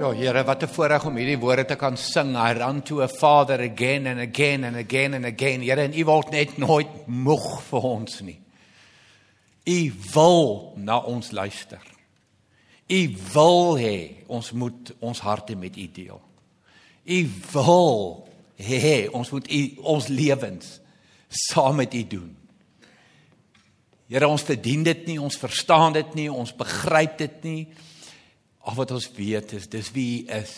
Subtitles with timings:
[0.00, 2.34] Ja, Here, wat 'n voorreg om hierdie woorde te kan sing.
[2.34, 5.60] I run to a Father again and again and again and again.
[5.60, 8.40] Here, en U word net nooit moeg vir ons nie.
[9.64, 11.82] U wil na ons luister.
[12.88, 16.20] U wil hê ons moet ons harte met U deel.
[17.04, 20.80] U wil hê ons moet u, ons lewens
[21.28, 22.36] saam met U doen.
[24.08, 27.68] Here, ons verdien dit nie, ons verstaan dit nie, ons begryp dit nie.
[28.60, 30.54] Al wat ons weet is dis wie U is.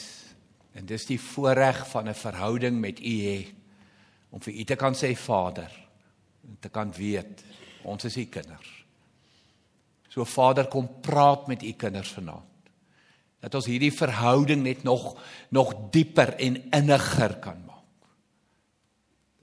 [0.73, 3.55] En dis die voorreg van 'n verhouding met U hê
[4.31, 5.71] om vir U te kan sê Vader
[6.49, 7.45] en te kan weet
[7.83, 8.85] ons is U kinders.
[10.09, 12.71] So Vader kom praat met U kinders vanaand.
[13.41, 15.17] Dat ons hierdie verhouding net nog
[15.49, 18.09] nog dieper en inniger kan maak.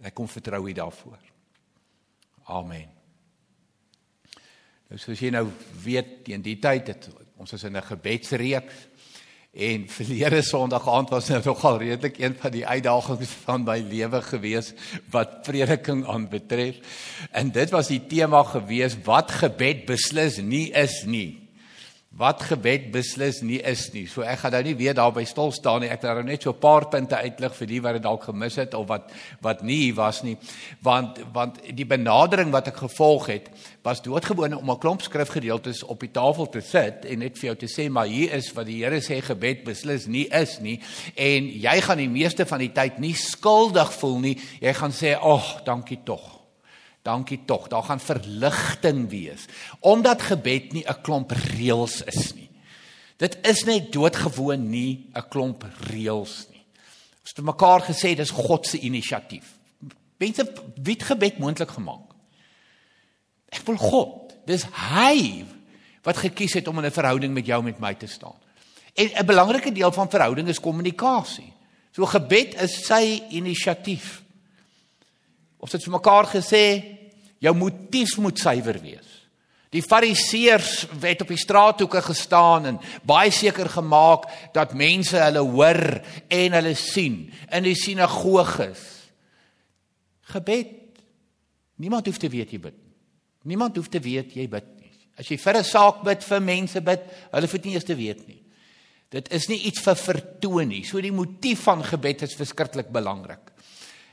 [0.02, 1.20] Ek kom vertrou U daarvoor.
[2.44, 2.90] Amen.
[4.90, 5.46] Nou soos jy nou
[5.84, 7.10] weet, teen die tyd het
[7.40, 8.76] ons is in 'n gebedsreeks
[9.54, 14.22] en verlede Sondag aand was nou nogal redelik een van die uitdagings van my lewe
[14.22, 14.74] gewees
[15.10, 16.76] wat prediking aanbetref.
[17.32, 21.39] En dit was die tema gewees wat gebed beslis nie is nie
[22.20, 24.04] wat gebed beslis nie is nie.
[24.12, 25.90] So ek gaan nou nie weer daarby stil staan nie.
[25.90, 28.56] Ek het nou net so 'n paar punte uitlig vir die wat dit dalk gemis
[28.56, 30.38] het of wat wat nie hier was nie.
[30.84, 33.50] Want want die benadering wat ek gevolg het
[33.84, 37.56] was doodgewoon om 'n klomp skrifgedeeltes op die tafel te sit en net vir jou
[37.56, 40.80] te sê maar hier is wat die Here sê gebed beslis nie is nie
[41.16, 44.38] en jy gaan die meeste van die tyd nie skuldig voel nie.
[44.60, 46.39] Jy gaan sê, "Ag, oh, dankie tog."
[47.02, 47.68] Dankie tog.
[47.68, 49.46] Daar gaan verligting wees
[49.80, 52.50] omdat gebed nie 'n klomp reëls is nie.
[53.18, 56.64] Dit is net doodgewoon nie 'n klomp reëls nie.
[57.22, 59.58] Ons het mekaar gesê dis God se inisiatief.
[60.18, 62.14] Mense wie het gebed moontlik gemaak?
[63.50, 64.34] Ek wil God.
[64.46, 65.46] Dis hy
[66.04, 68.38] wat gekies het om in 'n verhouding met jou met my te staan.
[68.94, 71.54] En 'n belangrike deel van verhouding is kommunikasie.
[71.92, 74.24] So gebed is sy inisiatief.
[75.60, 76.66] Ons het vir mekaar gesê
[77.44, 79.20] jou motief moet suiwer wees.
[79.70, 84.26] Die fariseërs het op die straathoeke gestaan en baie seker gemaak
[84.56, 85.84] dat mense hulle hoor
[86.26, 88.82] en hulle sien in die sinagoges.
[90.34, 90.74] Gebed.
[91.80, 92.80] Niemand hoef te weet jy bid.
[93.46, 94.92] Niemand hoef te weet jy bid nie.
[95.20, 97.96] As jy vir 'n saak bid, vir mense bid, hulle hoef dit nie eens te
[97.96, 98.42] weet nie.
[99.10, 100.84] Dit is nie iets vir vertoon nie.
[100.84, 103.52] So die motief van gebed is verskriklik belangrik.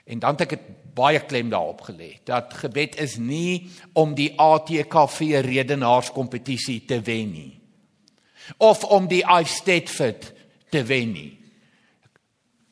[0.06, 4.30] En dan het ek het baie klem daarop gelê dat gebed is nie om die
[4.40, 7.52] ATKV redenaarskompetisie te wen nie
[8.62, 10.30] of om die Eisteddford
[10.70, 11.32] te wen nie.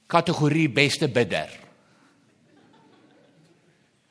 [0.07, 1.51] Kategorie beste bidder.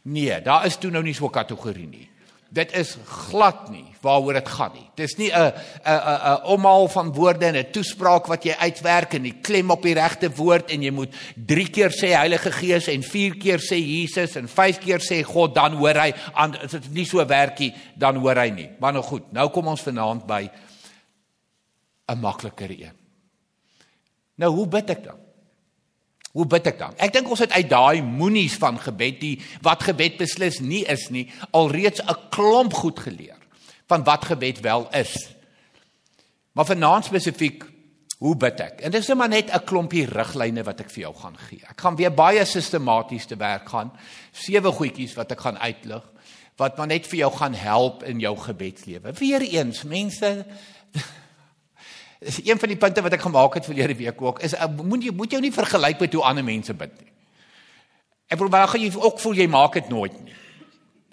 [0.03, 2.09] Nee, daar is toe nou nie so 'n kategorie nie.
[2.53, 4.85] Dit is glad nie waaroor dit gaan nie.
[4.99, 5.53] Dis nie 'n 'n
[5.89, 9.81] 'n 'n omhaal van woorde en 'n toespraak wat jy uitwerk en jy klem op
[9.81, 13.77] die regte woord en jy moet 3 keer sê Heilige Gees en 4 keer sê
[13.77, 17.59] Jesus en 5 keer sê God dan hoor hy aan as dit nie so werk
[17.59, 18.69] nie dan hoor hy nie.
[18.79, 20.49] Maar nou goed, nou kom ons vanaand by
[22.07, 22.93] 'n makliker een.
[24.35, 25.22] Nou hoe bid ek dan?
[26.33, 26.95] Hoe bid ek dan?
[26.97, 29.35] Ek dink ons het uit daai moenies van gebed die
[29.65, 33.37] wat gebed beslis nie is nie, alreeds 'n klomp goed geleer
[33.87, 35.13] van wat gebed wel is.
[36.53, 37.63] Maar vanaand spesifiek,
[38.17, 38.81] hoe bid ek?
[38.81, 41.61] En dis net maar net 'n klompie riglyne wat ek vir jou gaan gee.
[41.69, 43.91] Ek gaan weer baie sistematies te werk gaan.
[44.31, 46.03] Sewe goedjies wat ek gaan uitlig
[46.55, 49.13] wat maar net vir jou gaan help in jou gebedslewe.
[49.17, 50.45] Weereens, mense
[52.23, 55.11] is een van die punte wat ek gemaak het verlede week ook is moet jy
[55.15, 57.11] moet jou nie vergelyk met hoe ander mense bid nie.
[58.27, 60.35] Ek wil maar gaan jy ook voel jy maak dit nooit nie.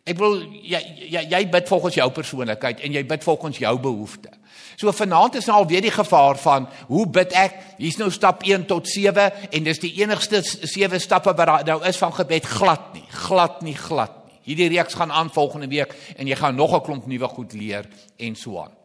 [0.08, 0.80] Ek wil jy
[1.12, 4.36] jy, jy bid volgens jou persoonlikheid en jy bid volgens jou behoeftes.
[4.80, 7.58] So vanaand is nou al weer die gevaar van hoe bid ek?
[7.76, 11.78] Hier's nou stap 1 tot 7 en dis die enigste 7 stappe wat daar nou
[11.84, 14.40] is van gebed glad nie, glad nie, glad nie.
[14.50, 17.88] Hierdie reeks gaan aan volgende week en jy gaan nog 'n klomp nuwe goed leer
[18.16, 18.79] en so aan.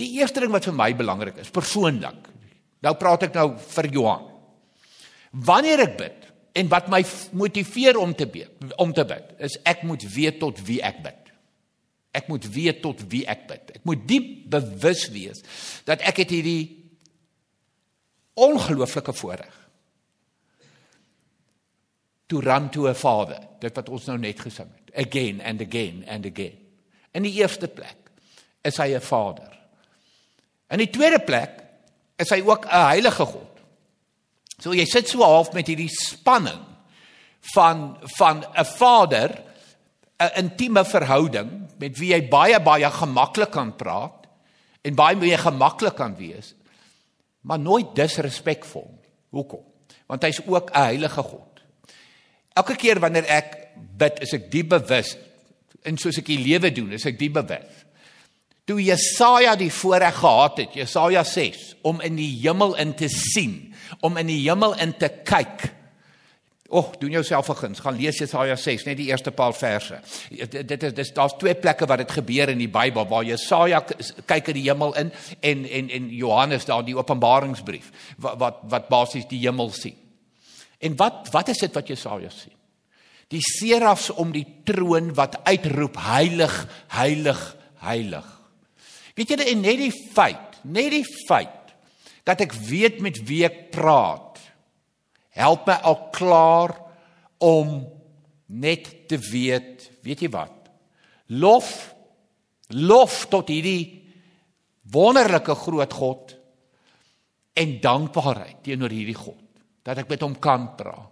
[0.00, 2.28] Die eerste ding wat vir my belangrik is, persoonlik.
[2.82, 4.28] Nou praat ek nou vir Johan.
[5.32, 6.28] Wanneer ek bid
[6.60, 7.00] en wat my
[7.38, 11.32] motiveer om te bid, om te bid, is ek moet weet tot wie ek bid.
[12.12, 13.72] Ek moet weet tot wie ek bid.
[13.78, 15.40] Ek moet diep bewus wees
[15.88, 16.66] dat ek het hierdie
[18.36, 19.56] ongelooflike voorreg.
[22.32, 24.92] To run to a father, dit wat ons nou net gesing het.
[25.06, 26.56] Again and again and again.
[27.16, 28.12] In die eerste plek
[28.64, 29.61] is hy 'n vader.
[30.72, 31.60] In die tweede plek
[32.16, 33.60] is hy ook 'n heilige God.
[34.58, 36.60] So jy sit so half met hierdie spanning
[37.54, 39.42] van van 'n vader
[40.18, 44.26] 'n intieme verhouding met wie jy baie baie gemaklik kan praat
[44.82, 46.54] en baie meer gemaklik kan wees
[47.42, 48.90] maar nooit disrespekvol.
[49.28, 49.64] Hoekom?
[50.06, 51.60] Want hy's ook 'n heilige God.
[52.52, 55.16] Elke keer wanneer ek bid, is ek diep bewus
[55.82, 57.81] en soos ek die lewe doen, is ek diep bewus.
[58.64, 63.74] Toe Jesaja die voorreg gehad het, Jesaja 6, om in die hemel in te sien,
[64.00, 65.72] om in die hemel in te kyk,
[66.72, 67.80] Och, doen jouself 'n guns.
[67.80, 70.00] Gaan lees Jesaja 6, net die eerste paar verse.
[70.48, 73.84] Dit is dis daar's twee plekke waar dit gebeur in die Bybel waar Jesaja
[74.26, 78.88] kyk in die hemel in en en en Johannes daar die Openbaringsbrief wat wat, wat
[78.88, 79.96] basies die hemel sien.
[80.78, 82.56] En wat wat is dit wat Jesaja sien?
[83.28, 88.41] Die serafs om die troon wat uitroep heilig, heilig, heilig.
[89.18, 91.58] Weet julle en net die feit, net die feit
[92.22, 94.38] dat ek weet met wie ek praat
[95.34, 96.74] help my al klaar
[97.42, 97.80] om
[98.52, 100.68] net te weet, weet jy wat?
[101.32, 101.92] Lof
[102.72, 104.02] lof tot hierdie
[104.92, 106.34] wonderlike groot God
[107.58, 109.40] en dankbaarheid teenoor hierdie God
[109.84, 111.11] dat ek met hom kan praat.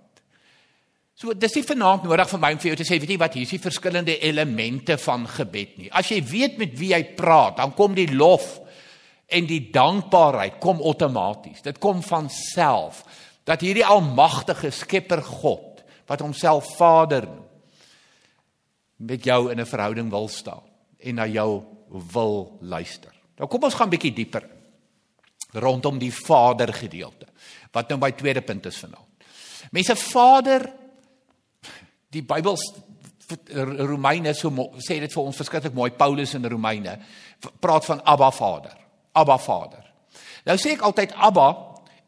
[1.20, 3.34] So dis nie vanaand nodig vir my om vir jou te sê weet jy wat
[3.37, 5.90] hier is die verskillende elemente van gebed nie.
[5.93, 8.55] As jy weet met wie jy praat, dan kom die lof
[9.28, 11.61] en die dankbaarheid kom outomaties.
[11.67, 13.05] Dit kom van self
[13.44, 17.46] dat hierdie almagtige Skepper God wat homself Vader noem
[19.00, 20.62] met jou in 'n verhouding wil staan
[20.99, 21.62] en na jou
[22.12, 23.12] wil luister.
[23.38, 24.49] Nou kom ons gaan bietjie dieper
[25.52, 27.26] rondom die Vader gedeelte
[27.73, 29.08] wat nou my tweede punt is vanaand.
[29.70, 30.73] Mense Vader
[32.11, 32.57] die Bybel
[33.79, 34.51] Romeine so
[34.83, 36.97] sê dit vir ons verskriklik mooi Paulus in Romeine
[37.62, 38.75] praat van Abba Vader.
[39.12, 39.85] Abba Vader.
[40.47, 41.49] Nou sê ek altyd Abba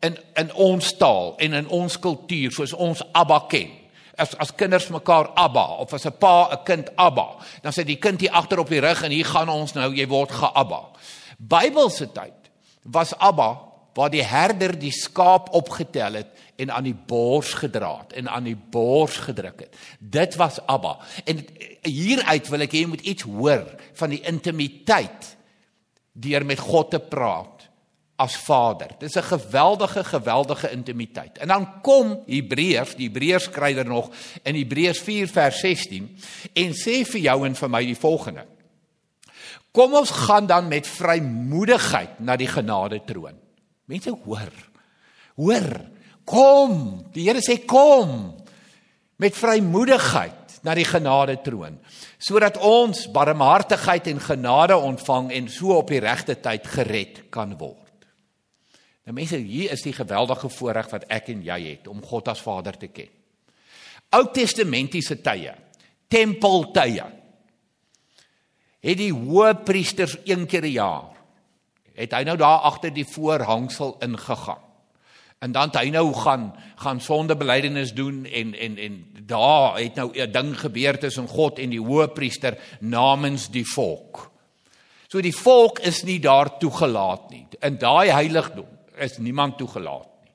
[0.02, 3.70] in in ons taal en in ons kultuur soos ons Abba ken.
[4.18, 8.00] As as kinders mekaar Abba of as 'n pa 'n kind Abba, dan sê die
[8.00, 10.90] kind hier agter op die rug en hier gaan ons nou jy word geabba.
[11.38, 12.50] Bybelse tyd
[12.84, 18.14] was Abba waar die herder die skaap opgetel het en aan die bors gedra het
[18.20, 19.76] en aan die bors gedruk het.
[19.98, 20.98] Dit was Abba.
[21.24, 21.42] En
[21.88, 23.66] hieruit wil ek hê jy moet iets hoor
[23.98, 25.34] van die intimiteit
[26.12, 27.68] deur met God te praat
[28.22, 28.94] as Vader.
[28.98, 31.38] Dis 'n geweldige geweldige intimiteit.
[31.38, 34.10] En dan kom Hebreërs, die Hebreërs skrywer nog
[34.42, 36.16] in Hebreërs 4 vers 16
[36.52, 38.46] en sê vir jou en vir my die volgende.
[39.72, 43.41] Kom ons gaan dan met vrymoedigheid na die genade troon.
[43.92, 44.52] Mense hoor.
[45.36, 45.68] Hoor.
[46.24, 47.02] Kom.
[47.12, 48.32] Die Here sê kom
[49.20, 51.78] met vrymoedigheid na die genade troon
[52.22, 58.06] sodat ons barmhartigheid en genade ontvang en so op die regte tyd gered kan word.
[59.02, 62.42] Nou mense, hier is die geweldige voorreg wat ek en jy het om God as
[62.44, 63.10] Vader te ken.
[64.14, 65.56] Ou Testamentiese tye,
[66.06, 67.08] tempeltye.
[68.82, 71.21] Het die hoëpriesters een keer 'n jaar
[72.02, 74.62] het hy nou daar agter die voorhangsel ingegaan.
[75.42, 76.52] En dan het hy nou gaan
[76.82, 81.70] gaan sondebelydenis doen en en en daar het nou 'n ding gebeur tussen God en
[81.70, 84.30] die hoëpriester namens die volk.
[85.08, 88.66] So die volk is nie daar toegelaat nie in daai heiligdom
[88.96, 90.32] is niemand toegelaat nie.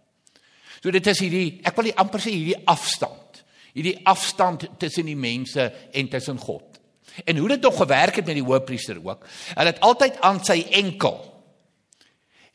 [0.81, 3.43] So dit is hierdie ek wil amper sê hierdie afstand.
[3.73, 6.79] Hierdie afstand tussen die mense en tussen God.
[7.25, 9.25] En hoe dit nog gewerk het met die hoofpriester ook.
[9.53, 11.36] Hulle het altyd aan sy enkel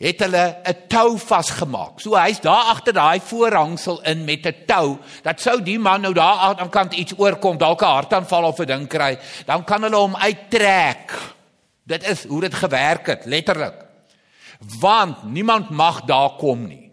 [0.02, 2.00] het hulle 'n tou vasgemaak.
[2.00, 4.98] So hy's daar agter daai voorhangsel in met 'n tou.
[5.22, 8.58] Dat sou die man nou daar aan die kant iets oorkom, dalk 'n hartaanval of
[8.58, 11.12] 'n ding kry, dan kan hulle hom uittrek.
[11.84, 13.90] Dit is hoe dit gewerk het, letterlik
[14.80, 16.90] want niemand mag daar kom nie.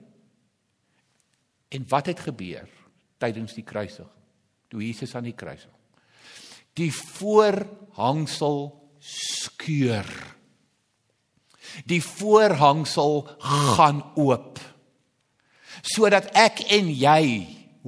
[1.68, 2.70] En wat het gebeur
[3.18, 4.10] tydens die kruisiging?
[4.70, 5.76] Toe Jesus aan die kruis hang.
[6.74, 10.06] Die voorhangsel skeur.
[11.90, 13.24] Die voorhangsel
[13.76, 14.60] gaan oop.
[15.86, 17.24] Sodat ek en jy,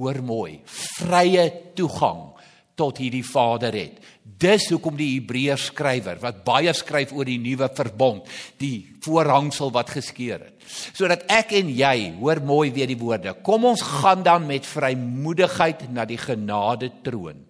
[0.00, 2.32] hoor mooi, vrye toegang
[2.78, 3.98] tot hierdie Vader het.
[4.22, 8.26] Dis hoekom die Hebreërs skrywer wat baie skryf oor die nuwe verbond,
[8.58, 10.56] die voorhangsel wat geskeur het.
[10.96, 15.88] Sodat ek en jy, hoor mooi weer die woorde, kom ons gaan dan met vrymoedigheid
[15.92, 17.42] na die genade troon.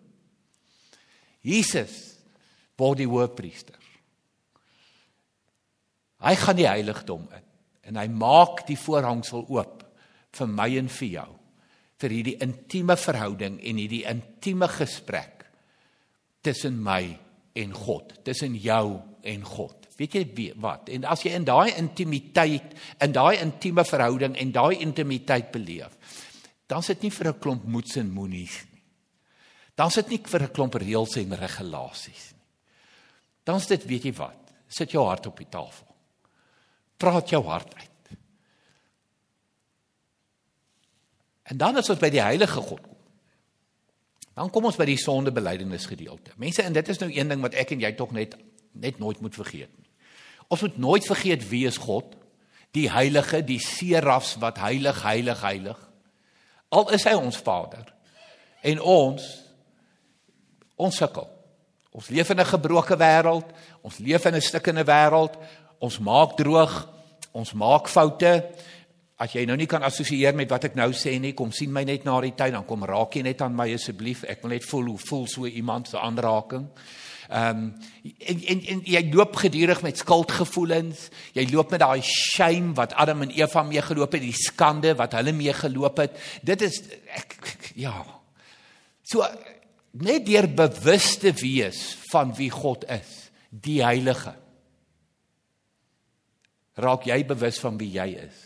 [1.43, 1.95] Jesus
[2.79, 3.82] word die hoëpriester.
[6.23, 7.49] Hy gaan die heiligdom in
[7.83, 9.83] en hy maak die voorhangsel oop
[10.39, 11.31] vir my en vir jou
[12.03, 15.47] vir hierdie intieme verhouding en hierdie intieme gesprek
[16.43, 17.03] tussen my
[17.59, 19.87] en God, tussen jou en God.
[19.99, 20.89] Weet jy wat?
[20.91, 22.73] En as jy in daai intimiteit,
[23.05, 25.95] in daai intieme verhouding en daai intimiteit beleef,
[26.67, 28.83] dan sit nie vir 'n klomp moets en moenies nie.
[29.77, 32.47] Dan sit nie vir 'n klomp reëls en regulasies nie.
[33.45, 34.53] Dan sit weet jy wat?
[34.69, 35.92] Sit jou hart op die tafel.
[36.97, 37.89] Praat jou hart uit.
[41.53, 42.99] En dan as ons by die heilige God kom.
[44.33, 46.33] Dan kom ons by die sondebelydenis gedeelte.
[46.41, 48.39] Mense, en dit is nou een ding wat ek en jy tog net
[48.73, 49.91] net nooit moet vergeet nie.
[50.49, 52.15] Ons moet nooit vergeet wie is God?
[52.73, 55.83] Die heilige, die serafs wat heilig, heilig, heilig.
[56.73, 57.93] Al is hy ons Vader.
[58.65, 59.29] En ons
[60.81, 61.29] ons sukkel.
[61.93, 63.49] Ons leef in 'n gebroke wêreld,
[63.83, 65.37] ons leef in 'n stikkende wêreld.
[65.83, 66.75] Ons maak droog,
[67.35, 68.33] ons maak foute.
[69.23, 71.83] As jy nou nie kan assosieer met wat ek nou sê nie, kom sien my
[71.87, 74.23] net na die tyd dan kom raak jy net aan my asseblief.
[74.31, 76.69] Ek wil net voel hoe voel so iemand se aanraking.
[77.33, 77.65] Ehm um,
[78.03, 81.07] en, en en jy loop gedurig met skuldgevoelens.
[81.35, 85.17] Jy loop met daai shame wat Adam en Eva mee geloop het, die skande wat
[85.19, 86.19] hulle mee geloop het.
[86.43, 86.83] Dit is
[87.17, 87.39] ek,
[87.75, 87.95] ja.
[89.03, 89.27] So
[89.99, 94.37] net deur bewus te wees van wie God is, die heilige.
[96.81, 98.39] Raak jy bewus van wie jy is?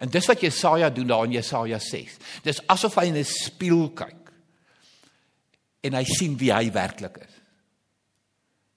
[0.00, 2.16] En dis wat Jesaja doen daar in Jesaja 6.
[2.44, 4.32] Dis asof hy in 'n spieël kyk
[5.82, 7.34] en hy sien wie hy werklik is.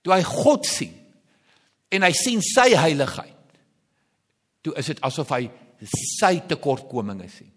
[0.04, 0.94] Toe hy God sien
[1.90, 3.58] en hy sien sy heiligheid,
[4.62, 5.50] toe is dit asof hy
[6.20, 7.52] sy tekortkominge sien.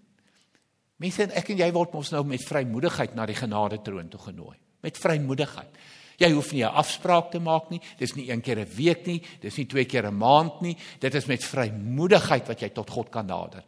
[1.02, 4.56] Mense, ek en jy word ons nou met vrymoedigheid na die genade troon toe genooi.
[4.82, 5.72] Met vrymoedigheid.
[6.16, 7.80] Jy hoef nie 'n afspraak te maak nie.
[7.98, 10.76] Dis nie een keer 'n week nie, dis nie twee keer 'n maand nie.
[10.98, 13.62] Dit is met vrymoedigheid wat jy tot God kan nader.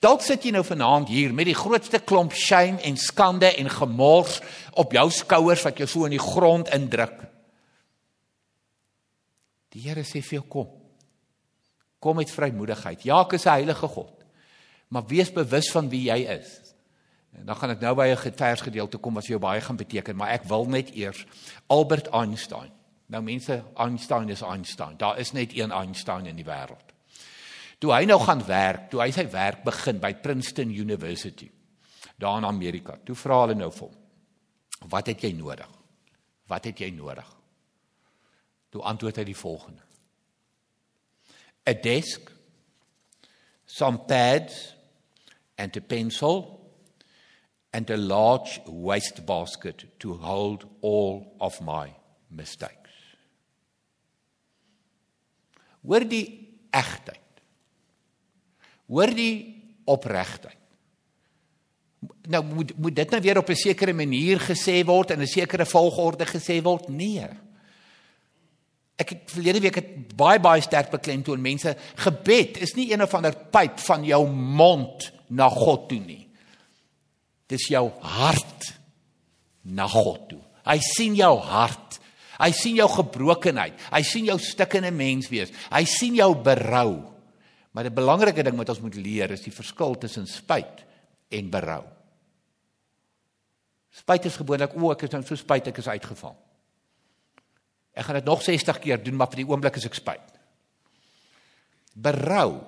[0.00, 4.40] Dalk sit jy nou vanaand hier met die grootste klomp shame en skande en gemors
[4.74, 7.28] op jou skouers wat jou so in die grond indruk.
[9.70, 10.68] Die Here sê vir jou kom.
[12.00, 13.04] Kom met vrymoedigheid.
[13.04, 14.24] Ja, ek is 'n heilige God.
[14.88, 16.61] Maar wees bewus van wie jy is.
[17.32, 20.16] En dan gaan ek nou by 'n versgedeelte kom wat vir jou baie gaan beteken,
[20.16, 21.26] maar ek wil net eers
[21.66, 22.70] Albert Einstein.
[23.06, 24.96] Nou mense, Einstein is Einstein.
[24.96, 26.92] Daar is net een Einstein in die wêreld.
[27.78, 31.50] Toe hy nou gaan werk, toe hy sy werk begin by Princeton University
[32.22, 32.98] daar in Amerika.
[33.04, 33.96] Toe vra hulle nou vir hom:
[34.88, 35.68] "Wat het jy nodig?
[36.46, 37.36] Wat het jy nodig?"
[38.70, 39.82] Toe antwoord hy die volgende:
[41.68, 42.32] "A desk,
[43.64, 44.76] some pads
[45.56, 46.61] and a pencil."
[47.72, 51.88] And a large waste basket to hold all of my
[52.30, 52.78] mistakes.
[55.82, 56.26] Hoor die
[56.70, 57.18] egtheid.
[58.86, 59.36] Hoor die
[59.88, 60.58] opregtheid.
[62.30, 65.66] Nou moet moet dit nou weer op 'n sekere manier gesê word en 'n sekere
[65.66, 66.88] volgorde gesê word?
[66.88, 67.26] Nee.
[68.96, 73.14] Ek het verlede week het baie baie sterk beklemtoon mense gebed is nie een of
[73.14, 76.31] ander pyp van jou mond na God toe nie.
[77.52, 78.70] Dis jou hart
[79.68, 80.42] na God toe.
[80.66, 81.98] Hy sien jou hart.
[82.40, 83.76] Hy sien jou gebrokenheid.
[83.92, 85.52] Hy sien jou stikkende mens wees.
[85.70, 87.02] Hy sien jou berou.
[87.72, 90.84] Maar 'n belangrike ding wat ons moet leer is die verskil tussen spyt
[91.30, 91.84] en berou.
[93.92, 96.36] Spyt is gewoonlik o, ek is nou so spyt ek is uitgeval.
[97.94, 100.28] Ek gaan dit nog 60 keer doen, maar vir die oomblik is ek spyt.
[101.94, 102.60] Berou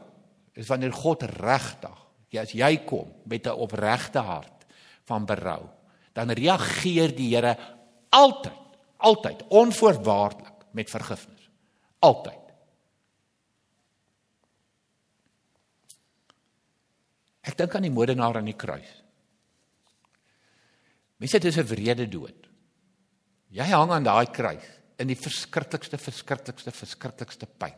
[0.54, 1.98] is wanneer God regtig,
[2.30, 4.53] ja, as jy kom met 'n opregte hart
[5.08, 5.62] van berou,
[6.12, 7.56] dan reageer die Here
[8.14, 11.48] altyd, altyd onvoorwaardelik met vergifnis.
[12.04, 12.40] Altyd.
[17.44, 18.90] Ek dink aan die moordenaar aan die kruis.
[21.20, 22.48] Mense, dit is 'n wrede dood.
[23.48, 24.64] Jy hang aan daai kruis
[24.98, 27.76] in die verskriklikste verskriklikste verskriklikste pyn.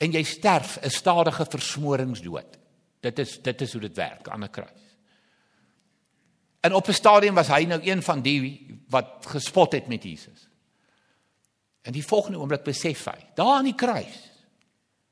[0.00, 2.58] En jy sterf 'n stadige versmoringsdood.
[3.00, 4.89] Dit is dit is hoe dit werk aan 'n kruis.
[6.60, 10.48] En op 'n stadium was hy nou een van die wat gespot het met Jesus.
[11.82, 14.30] En die volgende oomblik besef hy, daar aan die kruis.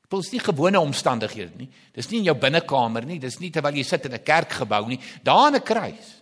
[0.09, 1.69] Dit is nie gewone omstandighede nie.
[1.93, 4.99] Dis nie in jou binnekamer nie, dis nie terwyl jy sit in 'n kerkgebou nie,
[5.23, 6.21] daar aan 'n kruis.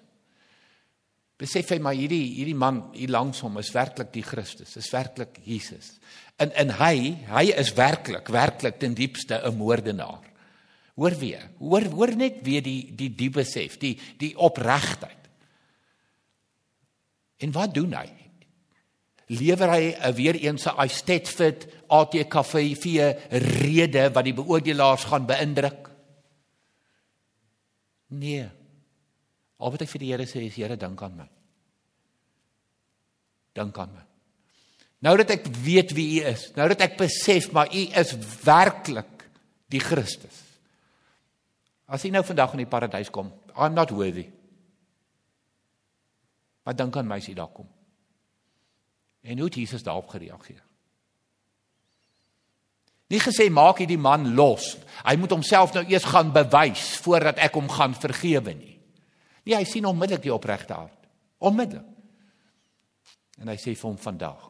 [1.38, 5.38] Besef hy maar hierdie hierdie man hier langs hom is werklik die Christus, is werklik
[5.44, 6.00] Jesus.
[6.38, 10.24] En en hy, hy is werklik, werklik ten diepste 'n moordenaar.
[10.96, 11.50] Hoor weer.
[11.60, 15.17] Hoor hoor net weer die die die besef, die die opregtheid.
[17.38, 18.08] En wat doen hy?
[19.28, 23.18] Lewer hy 'n weer eens 'n Eisteddfit ATKV vir
[23.62, 25.90] rede wat die beoordelaars gaan beïndruk?
[28.08, 28.48] Nee.
[29.58, 31.30] Al wat ek vir die Here sê is Here, dink aan my.
[33.54, 34.04] Dink aan my.
[35.00, 39.28] Nou dat ek weet wie U is, nou dat ek besef maar U is werklik
[39.70, 40.44] die Christus.
[41.88, 44.28] As U nou vandag in die paradys kom, I'm not worthy.
[46.68, 47.68] Maar dink aan my as jy daar kom.
[49.24, 50.60] En hoe het Jesus daarop gereageer?
[53.08, 54.74] Nie gesê maak hierdie man los.
[55.08, 58.74] Hy moet homself nou eers gaan bewys voordat ek hom gaan vergewe nie.
[59.48, 61.08] Nee, hy sien onmiddellik die opregte hart.
[61.40, 61.88] Onmiddellik.
[63.40, 64.50] En hy sê vir hom vandag.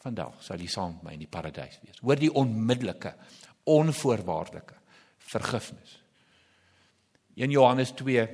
[0.00, 2.00] Vandag sal jy saam met my in die paradys wees.
[2.00, 3.12] Hoor die onmiddellike,
[3.68, 4.80] onvoorwaardelike
[5.28, 5.98] vergifnis.
[7.36, 8.24] 1 Johannes 2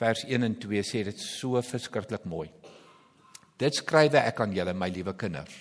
[0.00, 2.48] vers 1 en 2 sê dit so verskriklik mooi.
[3.60, 5.52] Dit skrywe ek aan julle my liewe kinders.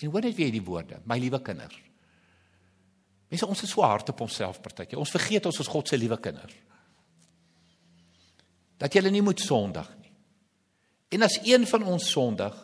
[0.00, 1.76] En hoor net weer die woorde, my liewe kinders.
[3.30, 4.98] Mense ons is so hard op onsself partykeer.
[4.98, 6.56] Ons vergeet ons is God se liewe kinders.
[8.80, 10.08] Dat jy nie moet sondig nie.
[11.10, 12.56] En as een van ons sondig,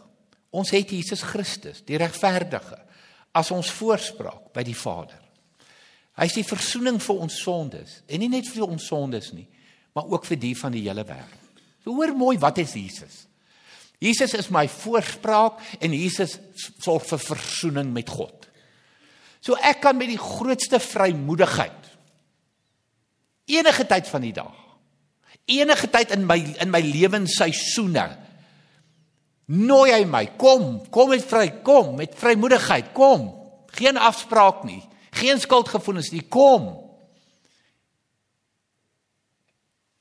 [0.56, 2.78] ons het Jesus Christus, die regverdige,
[3.36, 5.20] as ons voorspraak by die Vader.
[6.16, 9.44] Hy is die verzoening vir ons sondes en nie net vir ons sondes nie,
[9.96, 11.62] maar ook vir die van die hele wêreld.
[11.84, 13.24] So hoor mooi wat is Jesus?
[14.02, 16.36] Jesus is my voorspraak en Jesus
[16.84, 18.44] sorg vir verzoening met God.
[19.40, 21.82] So ek kan met die grootste vrymoedigheid
[23.46, 24.54] enige tyd van die dag
[25.46, 28.08] enige tyd in my in my lewensseisoene
[29.54, 33.28] nooi hy my kom kom met vry kom met vrymoedigheid kom
[33.78, 34.82] geen afspraak nie
[35.16, 36.24] Geen skuldgevoelens nie.
[36.28, 36.68] Kom.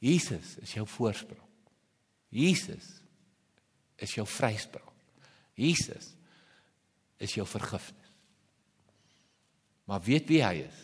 [0.06, 1.42] Jesus is jou voorspraak.
[2.30, 2.86] Jesus
[4.02, 4.92] is jou vryspraak.
[5.56, 6.12] Jesus
[7.18, 8.12] is jou vergifnis.
[9.86, 10.82] Maar weet wie hy is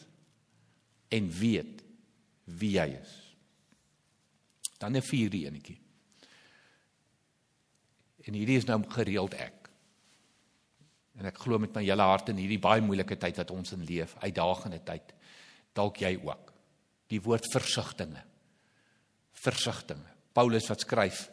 [1.11, 1.81] en weet
[2.61, 3.13] wie hy is.
[4.79, 5.79] Dan 'n vierde enetjie.
[8.25, 9.69] En hierdie is nou gereeld ek.
[11.17, 13.83] En ek glo met my hele hart in hierdie baie moeilike tyd wat ons in
[13.83, 15.13] leef, uitdagende tyd,
[15.73, 16.53] dalk jy ook.
[17.07, 18.30] Die woord versigtinge.
[19.41, 20.07] Versigtinge.
[20.31, 21.25] Paulus wat skryf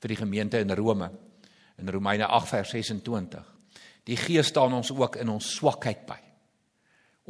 [0.00, 1.10] vir die gemeente in Rome
[1.80, 3.44] in Romeine 8 vers 26.
[4.08, 6.18] Die Gees staan ons ook in ons swakheid by.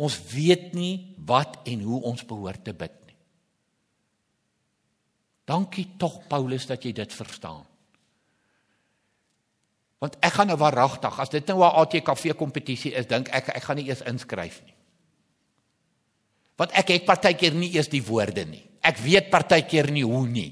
[0.01, 3.19] Ons weet nie wat en hoe ons behoort te bid nie.
[5.51, 7.67] Dankie tog Paulus dat jy dit verstaan.
[10.01, 13.63] Want ek gaan nou waaragtig, as dit nou 'n ATKV kompetisie is, dink ek ek
[13.63, 14.75] gaan nie eers inskryf nie.
[16.57, 18.70] Want ek het partykeer nie eers die woorde nie.
[18.81, 20.51] Ek weet partykeer nie hoe nie.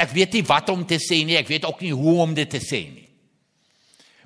[0.00, 2.50] Ek weet nie wat om te sê nie, ek weet ook nie hoe om dit
[2.50, 3.08] te sê nie.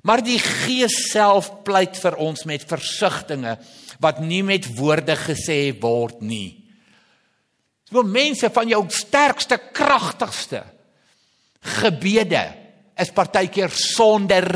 [0.07, 6.23] Maar die Gees self pleit vir ons met versigtings wat nie met woorde gesê word
[6.23, 6.55] nie.
[7.89, 10.63] So mense van jou sterkste, kragtigste
[11.79, 12.45] gebede
[12.99, 14.47] is partykeer sonder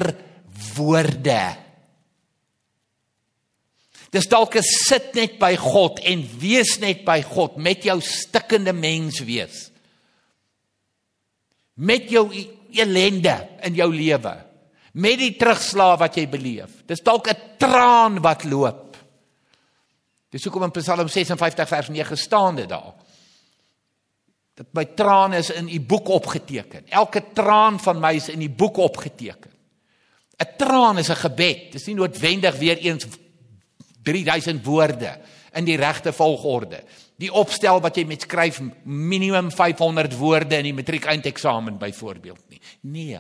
[0.76, 1.42] woorde.
[4.14, 8.74] Dis dalk 'n sit net by God en wees net by God met jou stikkende
[8.74, 9.72] mens wees.
[11.76, 12.30] Met jou
[12.72, 14.36] elende in jou lewe.
[14.94, 16.86] Met die terugslag wat jy beleef.
[16.86, 18.98] Dis dalk 'n traan wat loop.
[20.30, 22.94] Dis hoekom in Psalm 56 vers 9 staan dit daar
[24.54, 26.86] dat my trane is in u boek opgeteken.
[26.90, 29.52] Elke traan van my is in die boek opgeteken.
[30.38, 31.72] 'n Traan is 'n gebed.
[31.72, 33.06] Dis nie noodwendig weer eens
[34.04, 35.18] 3000 woorde
[35.54, 36.84] in die regte volgorde.
[37.20, 42.62] Die opstel wat jy met skryf minimum 500 woorde in die matriek eindeksamen byvoorbeeld nie.
[42.82, 43.20] Nee.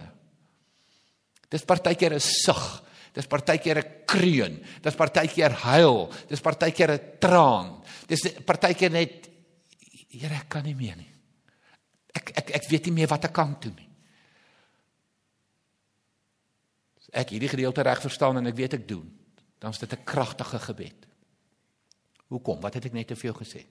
[1.49, 2.83] Dis partykeer 'n sug.
[3.13, 4.63] Dis partykeer 'n kreun.
[4.81, 6.09] Dis partykeer huil.
[6.27, 7.83] Dis partykeer 'n traan.
[8.07, 9.29] Dis partykeer net
[10.13, 11.09] Here, ek kan nie meer nie.
[12.13, 13.89] Ek ek ek weet nie meer wat ek kan doen nie.
[17.13, 19.05] Ek hierdie gedeelte reg verstaan en ek weet ek doen,
[19.63, 21.07] dan is dit 'n kragtige gebed.
[22.27, 22.59] Hoekom?
[22.59, 23.65] Wat het ek net te veel gesê?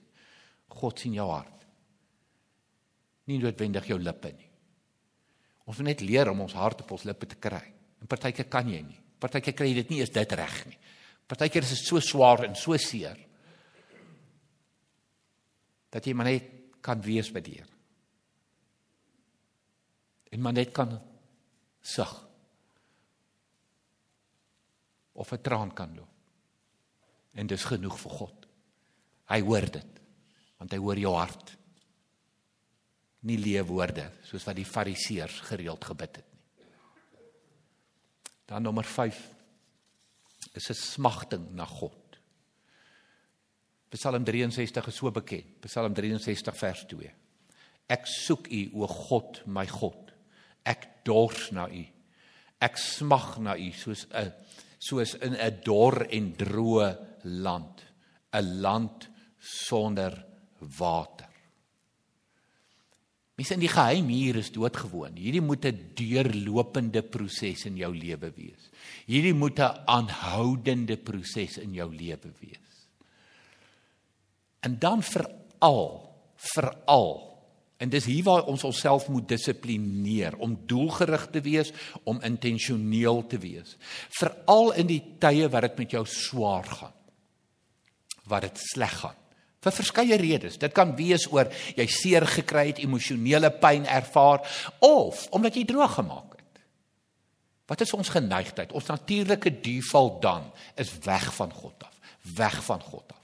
[0.67, 1.65] God sien jou hart.
[3.23, 4.49] Nie noodwendig jou lippe nie.
[5.65, 7.73] Ons moet net leer om ons hart op ons lippe te kry.
[8.01, 8.99] En partykeer kan jy nie.
[9.19, 10.77] Partykeer kry jy dit nie eens dit reg nie.
[11.27, 13.17] Partykeer is dit so swaar en so seer
[15.89, 16.43] dat jy maar net
[16.81, 17.73] kan wees by die Here
[20.33, 20.95] en maar net kan
[21.81, 22.13] sug
[25.13, 26.09] of 'n traan kan loop.
[27.33, 28.47] En dis genoeg vir God.
[29.29, 29.89] Hy hoor dit
[30.57, 31.57] want hy hoor jou hart.
[33.27, 36.33] Nie leë woorde soos wat die fariseërs gereeld gebid het nie.
[38.45, 39.29] Dan nommer 5
[40.53, 42.19] is 'n smagting na God.
[43.89, 45.61] Psalm 63 is so bekend.
[45.61, 47.11] Psalm 63 vers 2.
[47.87, 50.13] Ek soek U o God, my God.
[50.65, 51.85] Ek dors na U.
[52.63, 54.31] Ek smag na U soos 'n
[54.83, 56.89] soos in 'n dor en droë
[57.23, 57.83] land,
[58.33, 60.25] 'n land sonder
[60.77, 61.29] water.
[63.33, 65.15] Mense in die geheim hier is doodgewoon.
[65.17, 68.69] Hierdie moet 'n deurlopende proses in jou lewe wees.
[69.07, 72.87] Hierdie moet 'n aanhoudende proses in jou lewe wees.
[74.61, 77.32] En dan veral, veral
[77.83, 81.73] en dis hier waar ons onsself moet dissiplineer om doelgerig te wees,
[82.07, 83.75] om intentioneel te wees.
[84.19, 86.95] Veral in die tye wat dit met jou swaar gaan.
[88.31, 89.19] Wat dit sleg gaan
[89.63, 90.59] vir verskeie redes.
[90.59, 94.43] Dit kan wees oor jy seer gekry het, emosionele pyn ervaar
[94.83, 96.63] of omdat jy droog gemaak het.
[97.71, 98.73] Wat is ons geneigtheid?
[98.75, 101.95] Ons natuurlike default dan is weg van God af,
[102.35, 103.21] weg van God af.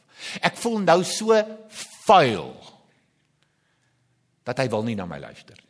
[0.47, 1.35] Ek voel nou so
[2.07, 2.53] vuil
[4.49, 5.67] dat hy wil nie na my luister nie.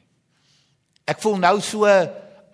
[1.10, 1.88] Ek voel nou so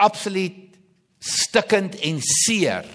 [0.01, 0.77] absoluut
[1.25, 2.87] stikkend en seer.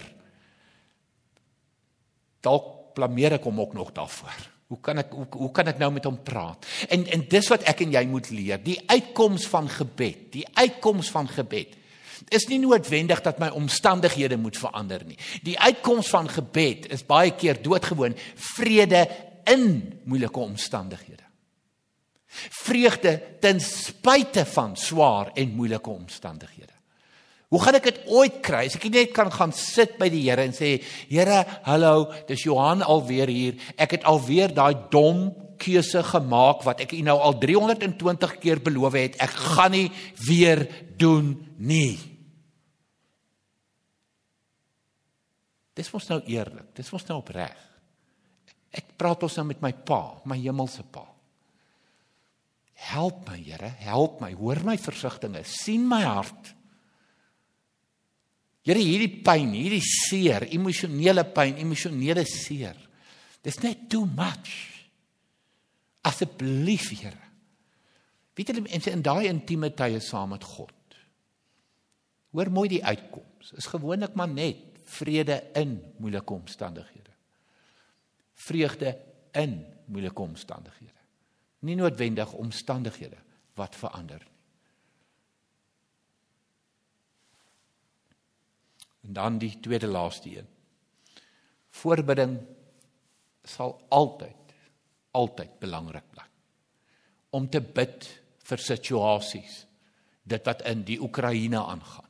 [2.44, 4.48] Dalk blameer ek hom ook nog daarvoor.
[4.70, 6.66] Hoe kan ek hoe, hoe kan ek nou met hom praat?
[6.94, 8.60] En en dis wat ek en jy moet leer.
[8.62, 11.76] Die uitkoms van gebed, die uitkoms van gebed
[12.30, 15.16] is nie noodwendig dat my omstandighede moet verander nie.
[15.42, 18.14] Die uitkoms van gebed is baie keer doodgewoon
[18.52, 19.06] vrede
[19.50, 19.64] in
[20.04, 21.29] moeilike omstandighede.
[22.30, 26.76] Vreugde ten spyte van swaar en moeilike omstandighede.
[27.50, 30.44] Hoe gaan ek dit ooit kry as ek net kan gaan sit by die Here
[30.46, 30.76] en sê
[31.10, 33.56] Here, hallo, dis Johan alweer hier.
[33.74, 38.94] Ek het alweer daai dom keuse gemaak wat ek u nou al 320 keer beloof
[38.96, 39.18] het.
[39.18, 39.90] Ek gaan nie
[40.22, 40.62] weer
[41.00, 41.98] doen nie.
[45.74, 46.70] Dis mos nou eerlik.
[46.78, 47.56] Dis mos nou opreg.
[48.70, 51.02] Ek praat ons nou met my pa, my hemelse pa.
[52.80, 54.32] Help my, Here, help my.
[54.32, 55.44] Hoor my versigtinge.
[55.44, 56.54] sien my hart.
[58.64, 62.76] Here hierdie pyn, hierdie seer, emosionele pyn, emosionele seer.
[63.44, 64.52] Dis net too much.
[66.04, 67.28] Asseblief, Here.
[68.36, 70.76] Weet jy mense in daai intieme tye saam met God.
[72.32, 73.52] Hoor mooi die uitkoms.
[73.58, 77.12] Is gewoonlik maar net vrede in moeilike omstandighede.
[78.40, 78.94] Vreugde
[79.36, 79.58] in
[79.90, 80.99] moeilike omstandighede.
[81.60, 83.18] Nie noodwendig omstandighede
[83.54, 84.30] wat verander nie.
[89.00, 90.48] En dan die tweede laaste een.
[91.70, 92.38] Voorbidding
[93.42, 94.36] sal altyd
[95.10, 96.22] altyd belangrik bly.
[97.34, 98.06] Om te bid
[98.46, 99.64] vir situasies
[100.22, 102.06] dit wat in die Oekraïne aangaan.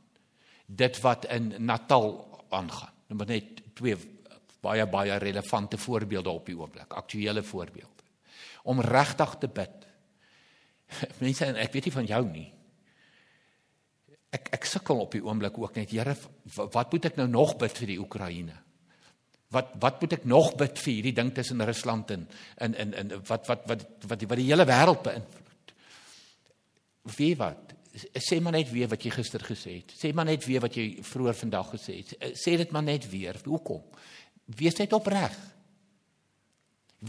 [0.66, 2.10] Dit wat in Natal
[2.50, 2.92] aangaan.
[3.08, 3.96] Nou maar net twee
[4.60, 7.99] baie baie relevante voorbeelde op die oomblik, aktuelle voorbeelde.
[8.62, 9.87] Om regtig te bid.
[11.25, 12.49] Mense, ek weet nie van jou nie
[14.35, 16.14] ek ek sukkel op die oomblik ook net Here
[16.57, 18.57] wat moet ek nou nog bid vir die Oekraïne?
[19.51, 22.27] Wat wat moet ek nog bid vir hierdie ding tussen Rusland en
[22.66, 25.75] in in in wat wat wat wat wat die hele wêreld beïnvloed?
[27.16, 27.75] Wie wat?
[28.23, 29.96] Sê maar net weer wat jy gister gesê het.
[29.99, 32.14] Sê maar net weer wat jy vroeër vandag gesê het.
[32.38, 33.40] Sê dit maar net weer.
[33.44, 33.83] Hoekom?
[34.61, 35.35] Wees net opreg.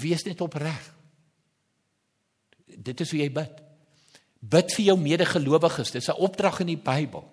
[0.01, 0.89] Wees net opreg.
[2.81, 3.59] Dit is hoe jy bid.
[4.41, 5.91] Bid vir jou medegelowiges.
[5.91, 7.23] Dis 'n opdrag in die Bybel.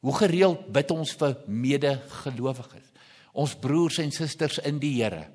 [0.00, 2.86] Hoe gereeld bid ons vir medegelowiges?
[3.32, 5.26] Ons broers en susters in die Here.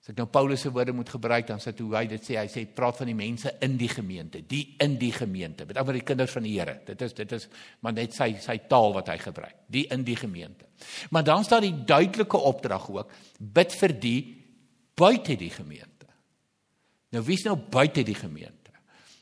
[0.00, 2.46] As ek nou Paulus se woorde moet gebruik, dan sê hoe hy dit sê, hy
[2.48, 6.06] sê praat van die mense in die gemeente, die in die gemeente, met ander die
[6.08, 6.78] kinders van die Here.
[6.86, 7.48] Dit is dit is
[7.84, 10.70] maar net sy sy taal wat hy gebruik, die in die gemeente.
[11.10, 14.20] Maar dan staan die duidelike opdrag ook, bid vir die
[14.96, 15.89] buite die gemeente.
[17.10, 18.74] Nou wie's nou buite die gemeente?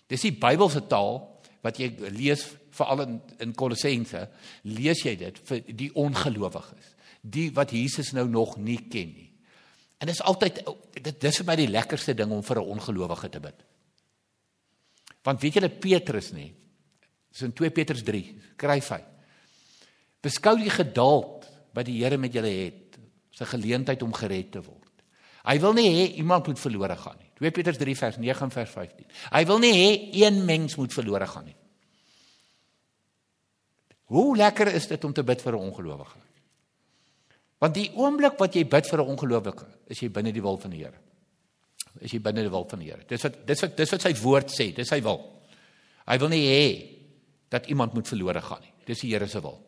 [0.08, 1.22] Dis die Bybelse taal
[1.64, 2.44] wat jy lees
[2.78, 4.28] veral in in Kolossense,
[4.70, 9.30] lees jy dit vir die ongelowiges, die wat Jesus nou nog nie ken nie.
[9.98, 10.62] En dit is altyd
[10.94, 13.64] dit dis vir my die lekkerste ding om vir 'n ongelowige te bid.
[15.24, 16.54] Want weet julle Petrus nie?
[17.32, 19.02] Dis in 2 Petrus 3, skryf hy.
[20.22, 22.98] Beskou die geduld wat die Here met julle het,
[23.30, 25.04] se geleentheid om gered te word.
[25.44, 27.27] Hy wil nie hê iemand moet verlore gaan nie.
[27.38, 29.06] 2 Petrus 3 vers 9 en vers 15.
[29.30, 29.90] Hy wil nie hê
[30.24, 31.56] een mens moet verlore gaan nie.
[34.10, 36.18] Hoe lekker is dit om te bid vir 'n ongelowige?
[37.58, 40.70] Want die oomblik wat jy bid vir 'n ongelowige, is jy binne die wil van
[40.70, 40.98] die Here.
[42.00, 43.04] Is jy binne die wil van die Here.
[43.06, 45.42] Dis wat dis wat dis wat sy woord sê, dis sy wil.
[46.06, 46.98] Hy wil nie hê
[47.48, 48.72] dat iemand moet verlore gaan nie.
[48.86, 49.58] Dis die Here se wil.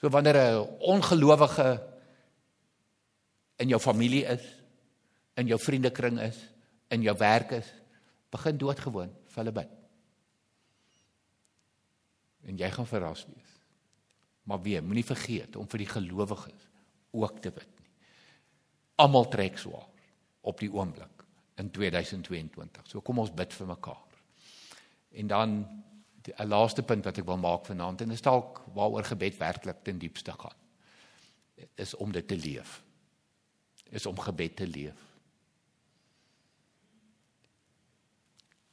[0.00, 1.80] So wanneer 'n ongelowige
[3.58, 4.61] in jou familie is,
[5.40, 6.38] in jou vriendekring is,
[6.92, 7.68] in jou werk is,
[8.32, 9.78] begin doodgewoon vir hulle bid.
[12.48, 13.50] En jy gaan verras wees.
[14.48, 16.68] Maar weer, moenie vergeet om vir die gelowiges
[17.12, 17.90] ook te bid nie.
[19.04, 19.86] Almal trek swaar
[20.42, 21.22] op die oomblik
[21.60, 22.88] in 2022.
[22.90, 24.18] So kom ons bid vir mekaar.
[25.12, 25.50] En dan
[26.30, 29.82] 'n laaste punt wat ek wil maak vanaand en dit is dalk waaroor gebed werklik
[29.82, 30.58] ten diepste gaan.
[31.74, 32.82] Is om dit te leef.
[33.90, 35.11] Is om gebed te leef.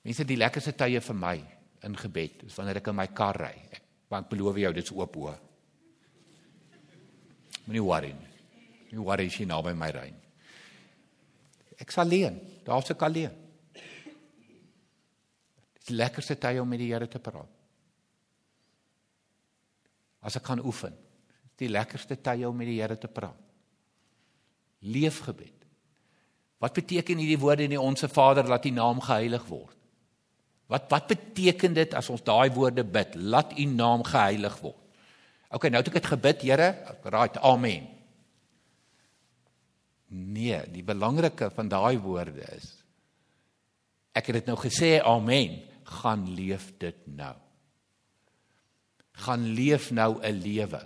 [0.09, 1.35] Mense die lekkerste tye vir my
[1.85, 3.53] in gebed is wanneer ek in my kar ry.
[4.09, 5.35] Want beloof jou dit's oop hoë.
[7.67, 8.31] Moenie worry nie.
[8.89, 10.31] Nie worry as jy naby my ry nie.
[11.77, 12.41] Ek sal leen.
[12.65, 13.37] Daar's ek alleen.
[15.77, 17.53] Dit is lekkerste tye om met die Here te praat.
[20.25, 20.97] As ek kan oefen.
[21.61, 23.37] Die lekkerste tye om met die Here te praat.
[24.89, 25.67] Leefgebed.
[26.57, 29.78] Wat beteken hierdie woorde in die Onse Vader laat U naam geheilig word?
[30.69, 33.15] Wat wat beteken dit as ons daai woorde bid?
[33.17, 34.77] Laat U naam geheilig word.
[35.49, 36.67] OK, nou het ek dit gebid, Here.
[37.09, 37.87] Right, amen.
[40.09, 42.75] Nee, die belangrike van daai woorde is
[44.17, 45.61] ek het dit nou gesê, amen,
[46.01, 47.35] gaan leef dit nou.
[49.25, 50.81] Gaan leef nou 'n lewe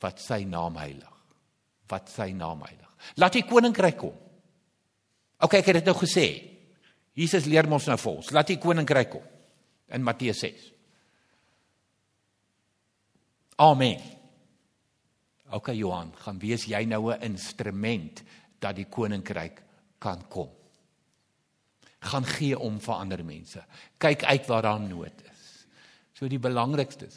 [0.00, 1.16] wat sy naam heilig.
[1.88, 2.88] Wat sy naam heilig.
[3.14, 4.14] Laat die koninkryk kom.
[5.40, 6.49] OK, ek het dit nou gesê.
[7.20, 9.26] Jesus leer ons nou vir ons, laat die koninkryk kom
[9.92, 10.68] in Matteus 6.
[13.60, 14.00] Amen.
[15.52, 18.22] OK Johan, gaan wees jy nou 'n instrument
[18.58, 19.62] dat die koninkryk
[19.98, 20.48] kan kom.
[22.00, 23.64] Gaan gee om vir ander mense.
[23.98, 25.66] Kyk uit waar daar nood is.
[26.14, 27.08] So die belangrikste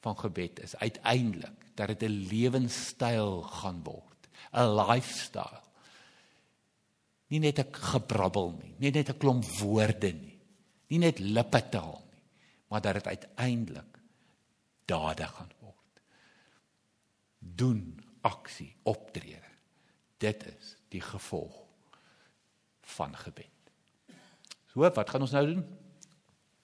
[0.00, 5.65] van gebed is uiteindelik dat dit 'n lewenstyl gaan word, 'n lifestyle.
[7.28, 10.38] Nie net 'n gebrabbel nie, nie net 'n klomp woorde nie,
[10.88, 12.22] nie net lippetaal nie,
[12.68, 13.98] maar dat dit uiteindelik
[14.86, 15.56] dade gaan
[17.54, 19.52] doen aksie optrede.
[20.18, 21.54] Dit is die gevolg
[22.96, 23.52] van gebed.
[24.72, 25.62] So, wat gaan ons nou doen?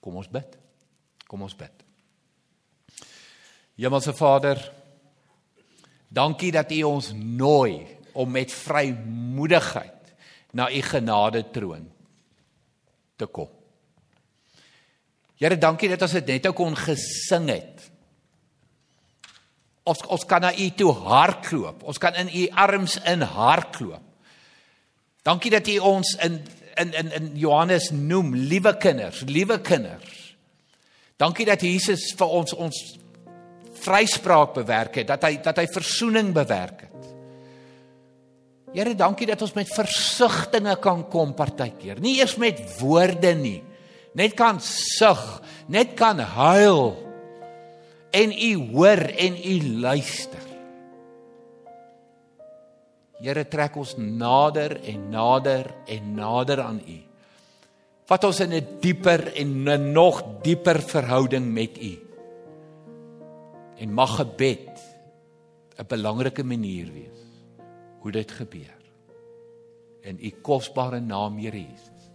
[0.03, 0.57] Kom ons bid.
[1.27, 1.83] Kom ons bid.
[3.79, 4.59] Hemelse Vader,
[6.13, 10.02] dankie dat U ons nooi om met vrymoedigheid
[10.53, 11.89] na U genade troon
[13.17, 13.49] te kom.
[15.41, 17.89] Here, dankie dat ons dit net ook kon gesing het
[19.83, 21.83] Ons ons kan na u toe hardloop.
[21.83, 24.03] Ons kan in u arms in hardloop.
[25.23, 26.39] Dankie dat u ons in
[26.75, 30.35] in in in Johannes noem, liewe kinders, liewe kinders.
[31.19, 32.79] Dankie dat Jesus vir ons ons
[33.83, 36.92] vryspraak bewerk het, dat hy dat hy verzoening bewerk het.
[38.73, 41.99] Here, dankie dat ons met versigtings kan kom partykeer.
[42.01, 43.61] Nie eers met woorde nie.
[44.17, 45.21] Net kan sug,
[45.69, 46.93] net kan huil
[48.13, 50.41] en u hoor en u luister.
[53.23, 56.99] Here trek ons nader en nader en nader aan u.
[58.09, 61.97] Vat ons in 'n dieper en 'n nog dieper verhouding met u.
[63.77, 64.69] En mag gebed
[65.79, 67.22] 'n belangrike manier wees
[68.03, 68.75] hoe dit gebeur.
[70.03, 72.11] In u kosbare naam, Here Jesus.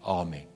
[0.00, 0.51] Amen.